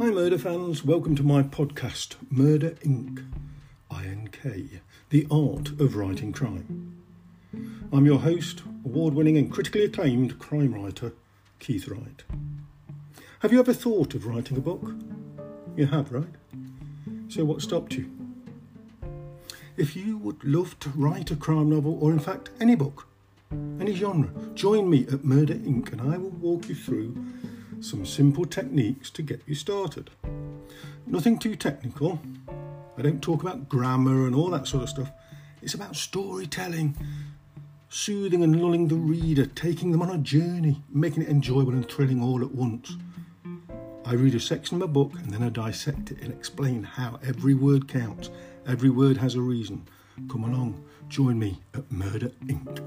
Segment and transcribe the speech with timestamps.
[0.00, 0.82] Hi, murder fans.
[0.82, 3.22] Welcome to my podcast, Murder Inc.
[3.90, 4.80] INK,
[5.10, 7.02] the art of writing crime.
[7.92, 11.12] I'm your host, award winning and critically acclaimed crime writer,
[11.58, 12.24] Keith Wright.
[13.40, 14.94] Have you ever thought of writing a book?
[15.76, 16.34] You have, right?
[17.28, 18.10] So, what stopped you?
[19.76, 23.06] If you would love to write a crime novel, or in fact any book,
[23.78, 25.92] any genre, join me at Murder Ink.
[25.92, 27.22] and I will walk you through
[27.80, 30.10] some simple techniques to get you started.
[31.06, 32.20] Nothing too technical.
[32.98, 35.10] I don't talk about grammar and all that sort of stuff.
[35.62, 36.96] It's about storytelling,
[37.88, 42.22] soothing and lulling the reader, taking them on a journey, making it enjoyable and thrilling
[42.22, 42.96] all at once.
[44.04, 47.18] I read a section of a book and then I dissect it and explain how
[47.26, 48.30] every word counts.
[48.66, 49.88] Every word has a reason.
[50.30, 52.80] Come along, join me at Murder Ink.